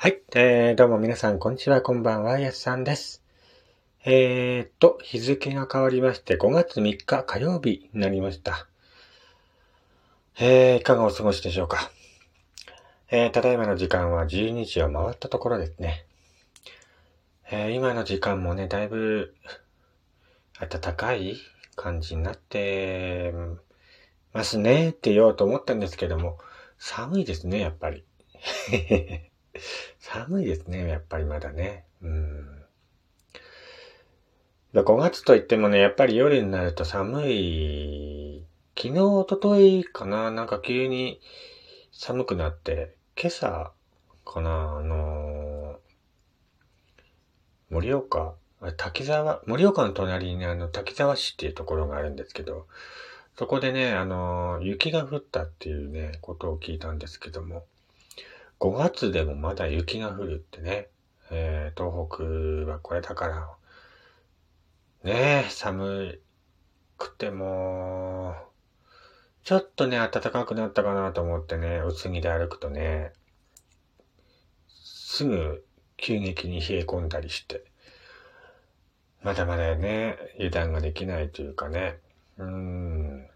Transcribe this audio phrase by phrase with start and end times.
[0.00, 3.20] はい、えー、どうも皆さん、こんにちは、こんばんは、やすさんです。
[4.04, 8.68] えーっと、日付が変わりまして、5月3日火曜日になりました。
[10.38, 11.90] えー、いかがお過ごしでしょうか。
[13.10, 16.06] えー、ただいまの時間は12時を回ったところですね。
[17.50, 19.34] えー、今の時間もね、だいぶ
[20.60, 21.38] 暖かい
[21.74, 23.34] 感じになって
[24.32, 26.38] ますねって言おうと思ったんですけども、
[26.78, 28.04] 寒いですね、やっぱり。
[29.98, 31.84] 寒いですね、やっぱりまだね。
[32.02, 32.64] うん。
[34.74, 38.44] 5月といってもね、やっぱり夜になると寒い。
[38.76, 41.20] 昨日、おとといかな、なんか急に
[41.92, 43.72] 寒くなって、今朝
[44.24, 48.34] かな、あのー、盛岡、
[48.76, 52.66] 滝沢、盛岡の隣にあの、滝沢市っていうところがあるんですけど、
[53.36, 57.64] そこでね、あのー、雪が降ったっていうね、ことを聞いたんですけども、
[58.60, 60.88] 5月でもまだ雪が降るってね、
[61.30, 62.08] えー、東
[62.64, 63.48] 北はこれだから、
[65.04, 66.20] ねえ、寒
[66.96, 68.34] くても、
[69.44, 73.12] ちょっとね、暖かくなったかなと思ってね、薄着で歩くとね、
[74.68, 75.64] すぐ
[75.96, 77.62] 急激に冷え込んだりして、
[79.22, 81.98] まだまだね、油断ができないというかね、
[82.38, 83.26] うーん。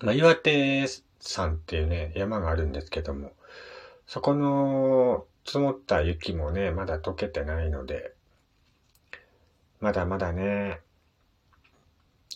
[0.00, 0.86] まあ、岩手
[1.20, 3.32] 山っていうね、山があるんですけども、
[4.06, 8.12] そこの積もった雪もね、まだ溶けてないので、
[9.80, 10.80] まだまだね、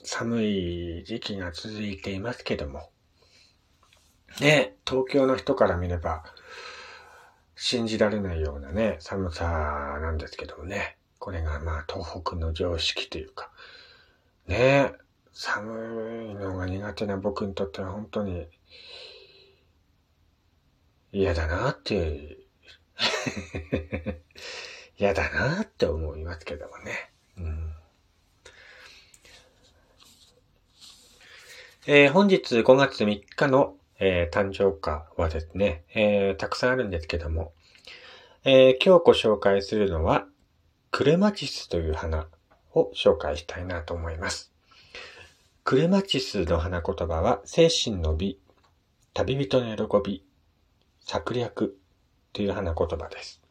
[0.02, 2.90] 寒い時期が続いていますけども、
[4.40, 6.24] ね、東京の人から見れば、
[7.56, 9.44] 信じられないようなね、寒さ
[10.00, 13.50] なんですけどもね、これがまあ東北の常識というか、
[14.46, 14.92] ね、
[15.32, 18.46] 寒いのが苦手な僕にとっては本当に
[21.12, 22.38] 嫌だなって
[24.98, 27.10] 嫌だなって思いますけどもね。
[27.38, 27.74] うん、
[31.86, 37.52] えー、本日5月3日の、えー、誕生花はですね、えー、たくさんあるんですけども、
[38.44, 40.26] え今日ご紹介するのは、
[40.90, 42.26] クレマチスという花
[42.72, 44.52] を紹介したいなと思います。
[45.64, 48.38] クレマチスの花言葉は、精神の美、
[49.12, 50.24] 旅人の喜び、
[51.10, 51.76] 策略
[52.32, 53.42] という花言葉です。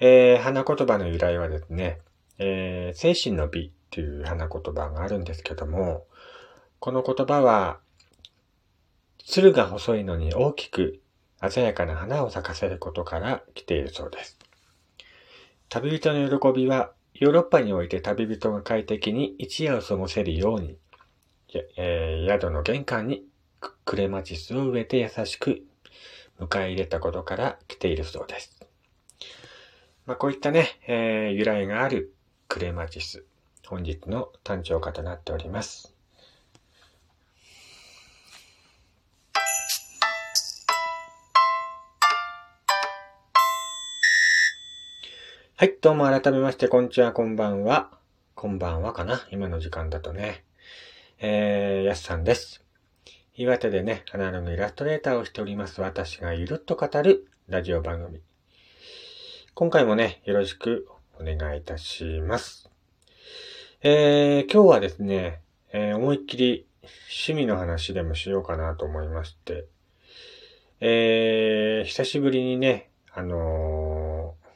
[0.00, 2.00] えー、花言葉の由来はですね、
[2.38, 6.04] えー、精神の美という花言葉があるんですけども、
[6.80, 7.78] この言葉は、
[9.24, 11.00] 鶴が細いのに大きく
[11.48, 14.36] 鮮やかな花を咲かせることから来ているそうです。
[15.68, 20.76] 旅人の喜びは、ヨーロッパにおいて旅人が快適に一夜を過ごせるように、
[21.76, 23.22] えー、宿の玄関に
[23.84, 25.62] クレマチスを植えて優しく
[26.40, 28.56] 迎え入れたことから来ているそうです。
[30.06, 32.14] まあ、こういったね、えー、由来がある
[32.48, 33.24] クレマチス、
[33.66, 35.94] 本日の誕生花となっております。
[45.56, 47.90] はい、どうも改めまして、こんにちは、こんばんは。
[48.36, 49.26] こんばんはかな？
[49.32, 50.44] 今の時間だとね。
[51.18, 52.64] えー、やすさんです。
[53.40, 58.20] 岩手でね、アナログイラストレーターをしております私がゆるっと語るラジオ番組。
[59.54, 60.88] 今回もね、よろしく
[61.20, 62.68] お願いいたします。
[63.80, 65.40] えー、今日はですね、
[65.72, 69.66] えー、思いっきり趣味の話でもしようかなと思いまして、
[70.80, 74.48] えー、久しぶりにね、あのー、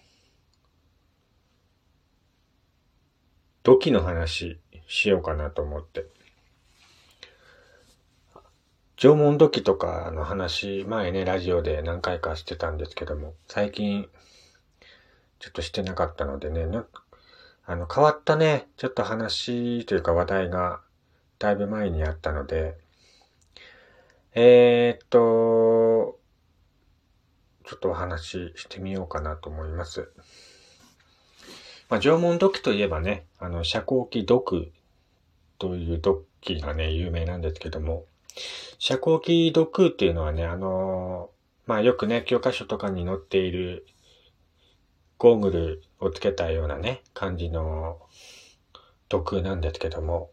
[3.62, 6.04] 土器の話しようかなと思って。
[9.02, 14.08] 縄文土器とかの話、前ね、ラジオで何回かしてたんですけども、最近、
[15.40, 16.68] ちょっとしてなかったのでね、
[17.66, 20.82] あの、変わったね、ちょっと話というか話題が、
[21.40, 22.76] だいぶ前にあったので、
[24.34, 26.20] えー、っと、
[27.64, 30.12] ちょっとお話ししてみようかなと思います。
[31.88, 34.72] まあ、縄文土器といえばね、あの、遮光器土器
[35.58, 38.04] という土器がね、有名なんですけども、
[38.78, 43.86] 遮光器ドクっていうのはね、あのー、まあよくね、教科書とかに載っている
[45.18, 48.00] ゴーグルをつけたようなね、感じの
[49.08, 50.30] 毒なんですけども、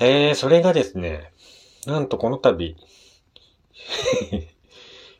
[0.00, 1.32] えー、それがですね、
[1.86, 2.76] なんとこの度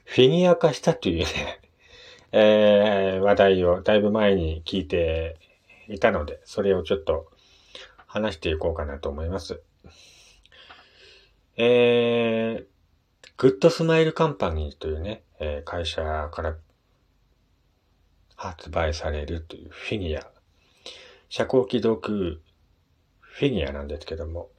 [0.05, 1.61] フィギュア化したというね、
[2.33, 5.37] えー、話題をだいぶ前に聞いて
[5.89, 7.31] いたので、それをちょっと
[8.07, 9.61] 話していこうかなと思います。
[11.57, 16.57] えー、グッドスマイルカンパニーというね、えー、会社から
[18.37, 20.31] 発売されるというフィギュア。
[21.29, 22.43] 遮光器読
[23.21, 24.51] フィギュアなんですけども、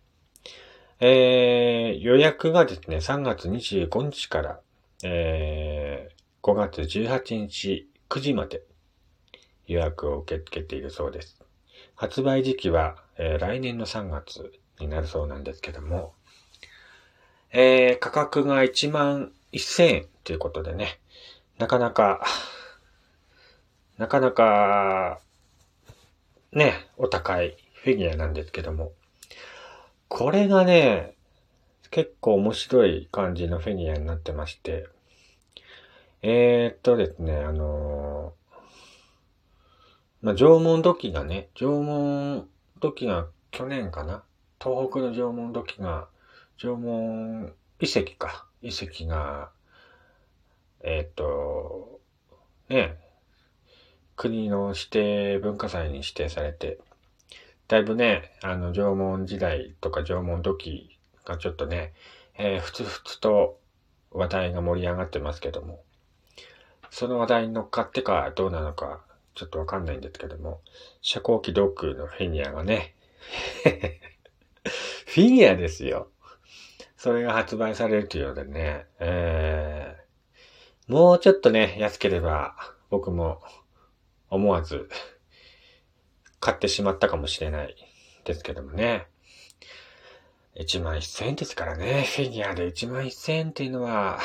[0.99, 4.59] えー、予約がですね、3月25日から、
[5.03, 8.63] えー、5月18日9時まで
[9.67, 11.39] 予約を受け付けているそうです。
[11.95, 16.13] 発売時期は、えー、来年の3月になるそうなんですけども、
[17.55, 20.99] えー、価格が1万1000円ということでね、
[21.59, 22.25] なかなか、
[23.99, 25.19] なかなか、
[26.51, 28.91] ね、お高いフィギュアなんですけども、
[30.07, 31.13] これがね、
[31.91, 34.87] 結構面白い感じのフィギュアになってまして、
[36.23, 42.49] えー、っとですね、あのー、まあ、縄文土器がね、縄文
[42.79, 44.23] 土器が去年かな？
[44.59, 46.07] 東北の縄文土器が
[46.57, 48.45] 縄文遺跡か。
[48.61, 49.51] 遺跡が、
[50.81, 51.99] えっ、ー、と、
[52.69, 52.97] ね、
[54.15, 56.79] 国の指定文化財に指定されて、
[57.67, 61.93] だいぶね、あの、縄文時代とか縄文土器がちょっとね、
[62.37, 63.59] えー、ふつふつと
[64.11, 65.83] 話題が盛り上がってますけども、
[66.89, 69.01] その話題に乗っかってかどうなのか、
[69.35, 70.61] ちょっとわかんないんですけども、
[71.01, 72.95] 遮光器ドッグのフィギュアがね、
[75.07, 76.09] フィギュアですよ。
[77.03, 82.55] それが発売されるというのでね、えー、もうちょっとね、安ければ
[82.89, 83.41] 僕も
[84.29, 84.87] 思わず
[86.39, 87.75] 買ってしまったかもしれない
[88.23, 89.07] ですけどもね。
[90.55, 92.05] 1万1000円ですからね。
[92.15, 94.19] フィギュアで1万1000円っていうのは、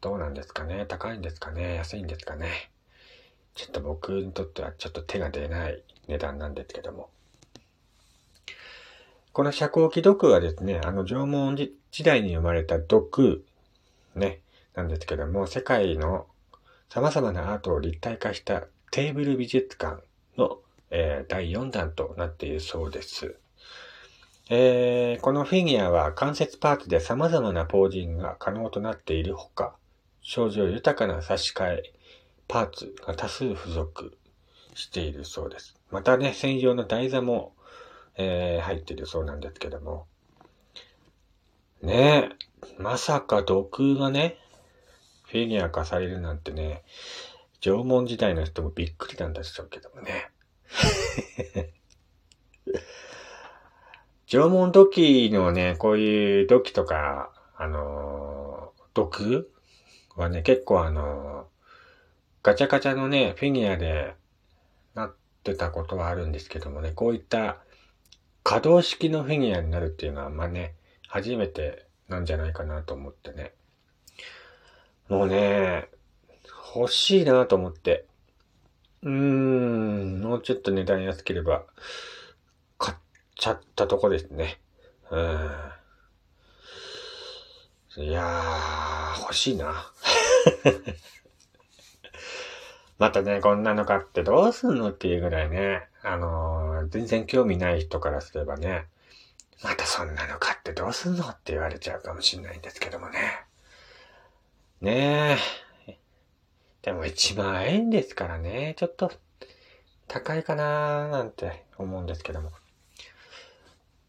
[0.00, 2.70] どうなんですかね高いんですかね安いんですかね
[3.56, 7.10] ちょっと僕にとってはちょっと手が出ない値段なんですけども。
[9.34, 13.44] この遮光器毒はですね、あの縄文時代に生まれた毒、
[14.14, 14.38] ね、
[14.74, 16.28] なんですけども、世界の
[16.88, 20.04] 様々なアートを立体化したテーブル美術館
[20.38, 20.60] の、
[20.90, 23.34] えー、第4弾となっているそうです。
[24.50, 29.74] えー、このフィギュアは関節パーツで様々なポージングが可能となっているほか、
[30.22, 31.82] 症状豊かな差し替え、
[32.46, 34.16] パーツが多数付属
[34.76, 35.74] しているそうです。
[35.90, 37.52] またね、専用の台座も
[38.16, 40.06] えー、入ってるそうなんですけども。
[41.82, 44.38] ねえ、まさか毒がね、
[45.24, 46.82] フィギュア化されるなんてね、
[47.60, 50.30] 縄文時代の人もびっくりなんでしょうけどもね。
[54.26, 59.50] 縄文土器のね、こういう土器とか、あのー、毒
[60.16, 61.46] はね、結構あのー、
[62.42, 64.14] ガチャガチャのね、フィギュアで
[64.94, 67.63] なってたことはあるんですけどもね、こういった
[68.44, 70.74] 可動式のフィギュアになるっていうのは、まあね、
[71.08, 73.54] 初めてなんじゃないかなと思ってね。
[75.08, 75.88] もうね、
[76.76, 78.04] 欲しいなと思って。
[79.02, 81.64] うーん、もうちょっと値段安ければ、
[82.78, 82.96] 買っ
[83.34, 84.60] ちゃったとこですね。
[85.10, 85.18] う
[88.02, 88.04] ん。
[88.04, 89.90] いやー、欲しいな。
[93.04, 95.88] またね、こんなの買ってどうすんのっていうぐらいね。
[96.02, 98.86] あのー、全然興味ない人からすればね、
[99.62, 103.18] またそんなの買ってどうすんのって言われちゃうかもしれないんですけどもね。
[104.80, 105.36] ね
[105.86, 105.98] え。
[106.80, 109.12] でも1万円ですからね、ちょっと
[110.08, 112.52] 高いかなーなんて思うんですけども。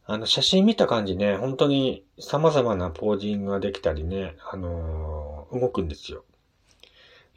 [0.06, 6.24] あの、写真見た感じね、本当に様々なポージングができたりね、あのー、動くんですよ。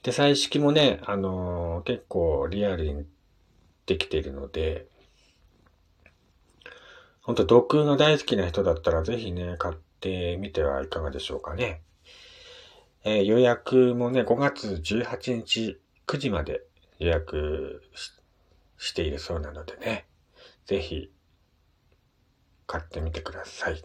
[0.03, 3.07] で、彩色もね、あのー、結構リアルに
[3.87, 4.87] できているので、
[7.23, 11.83] 本当毒が大好きな人だったらぜひね、買ってみてはいかがでしょうかね。
[13.05, 16.63] えー、予約もね、5月18日9時まで
[16.99, 17.83] 予約
[18.79, 20.07] しているそうなのでね、
[20.67, 21.11] ぜひ
[22.67, 23.83] 買ってみてください。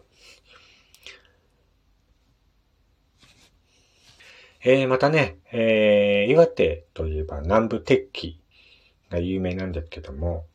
[4.66, 8.40] えー、またね、えー、岩手といえば南部鉄器
[9.10, 10.46] が有名なんですけども、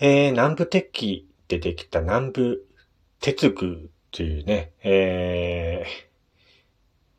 [0.00, 2.66] えー、南部鉄器でできた南部
[3.20, 5.84] 鉄具というね、え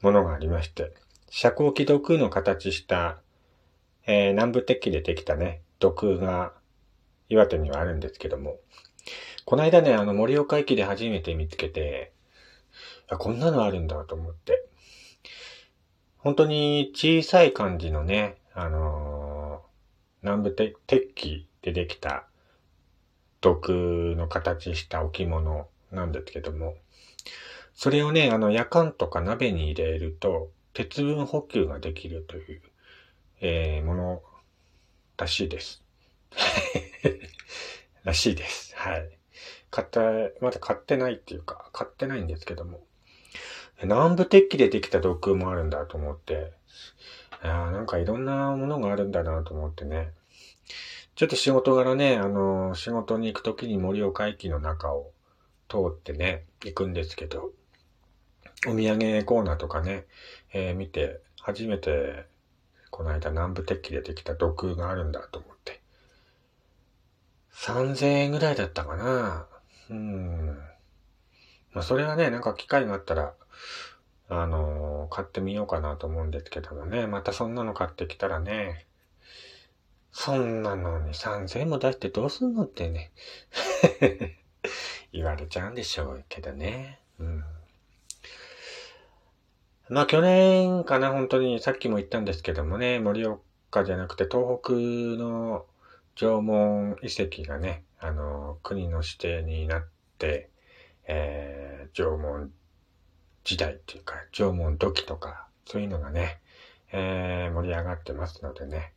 [0.02, 0.94] ー、ものがありまして、
[1.30, 3.20] 遮光器土空の形した、
[4.08, 6.54] えー、南部鉄器でできたね、土空が
[7.30, 8.58] 岩手にはあるんですけども、
[9.46, 12.14] この間ね、あの盛岡駅で初めて見つけて、
[13.20, 14.68] こんなのあるんだと思って、
[16.18, 19.38] 本当に小さい感じのね、あのー
[20.24, 20.76] 南部鉄
[21.16, 22.28] 器でできた
[23.40, 26.76] 毒の形した置物なんですけども、
[27.74, 32.62] それをね、あの、夜間とか鍋に入れると、鉄分補給ができるという、
[33.42, 34.24] えー、もの
[35.18, 35.84] らしいです。
[38.04, 38.76] らしいです。
[38.76, 39.18] はい。
[39.70, 40.02] 買った、
[40.42, 42.87] まだ買ってないっていうか、買ってないんですけども。
[43.84, 46.54] 南部鉄器でできた毒もあるんだと思って、
[47.44, 50.12] いやなんかいろんなものがあるんだなと思ってね。
[51.16, 55.12] ちょっと仕事柄ね、あの、仕事に行くときに盛岡駅の中を
[55.68, 57.52] 通ってね、行くんですけど、
[58.68, 60.06] お土産コーナーとかね、
[60.54, 62.26] えー、見て、初めて、
[62.92, 65.82] この間南部鉄器でできた毒があるんだと思って。
[67.54, 69.48] 3000円ぐらいだったかな。
[69.90, 70.60] うん。
[71.74, 73.34] まあ、それはね、なんか機会があったら、
[74.30, 77.08] あのー、買ってみようかなと思うんですけどもね。
[77.08, 78.86] またそんなの買ってきたらね、
[80.12, 83.12] そんなのに3000円も出してどうすんのってね
[85.14, 87.00] 言われちゃうんでしょうけどね。
[87.20, 87.44] うん。
[89.90, 95.66] まあ去年かな、本当にさっきも言ったんですけどもね、盛岡じゃなくて東北の
[96.16, 100.50] 縄文遺跡がね、あの、国の指定になって、
[101.06, 102.52] えー、縄文
[103.48, 106.42] 時代っていうか、縄文土器とか、そういうのがね、
[106.92, 108.92] えー、盛り上がってますのでね、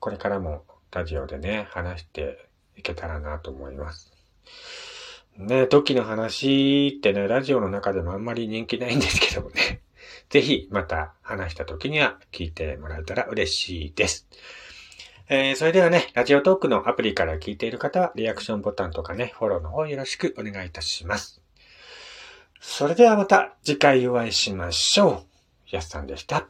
[0.00, 4.12] これからもラジオでね、話していけたらなと思います。
[5.38, 9.80] ね、土器の話ってね、ラジオの中でもあんまり人気ないんですけどもね、
[10.28, 14.28] ぜひまた話した時には聞いてもらえたら嬉しいです。
[15.30, 21.40] えー、それではね、ラジオトークのアプリから聞いている方は、リアクションボタンとかね、フォローの方よろしくお願いいたします。
[22.60, 25.24] それではまた次回お会いしましょ
[25.70, 25.76] う。
[25.76, 26.48] やすさんでした。